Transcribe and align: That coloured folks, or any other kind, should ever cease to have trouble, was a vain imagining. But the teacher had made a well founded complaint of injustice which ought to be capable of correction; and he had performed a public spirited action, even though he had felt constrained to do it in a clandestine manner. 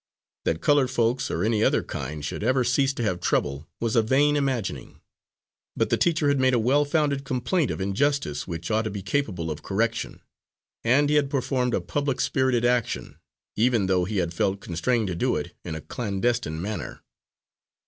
That 0.45 0.61
coloured 0.61 0.89
folks, 0.89 1.29
or 1.29 1.43
any 1.45 1.63
other 1.63 1.83
kind, 1.83 2.25
should 2.25 2.41
ever 2.43 2.63
cease 2.63 2.91
to 2.95 3.03
have 3.03 3.19
trouble, 3.21 3.67
was 3.79 3.95
a 3.95 4.01
vain 4.01 4.35
imagining. 4.35 4.99
But 5.77 5.91
the 5.91 5.95
teacher 5.97 6.27
had 6.27 6.39
made 6.39 6.55
a 6.55 6.59
well 6.59 6.85
founded 6.85 7.23
complaint 7.23 7.69
of 7.69 7.79
injustice 7.79 8.47
which 8.47 8.71
ought 8.71 8.81
to 8.85 8.89
be 8.89 9.03
capable 9.03 9.51
of 9.51 9.61
correction; 9.61 10.23
and 10.83 11.07
he 11.07 11.17
had 11.17 11.29
performed 11.29 11.75
a 11.75 11.81
public 11.81 12.19
spirited 12.19 12.65
action, 12.65 13.19
even 13.55 13.85
though 13.85 14.05
he 14.05 14.17
had 14.17 14.33
felt 14.33 14.59
constrained 14.59 15.05
to 15.05 15.15
do 15.15 15.35
it 15.35 15.53
in 15.63 15.75
a 15.75 15.81
clandestine 15.81 16.59
manner. 16.59 17.03